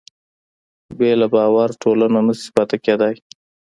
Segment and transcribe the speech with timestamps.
[0.97, 3.15] بې له باور ټولنه نهشي پاتې کېدی.